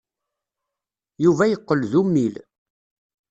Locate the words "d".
1.91-1.93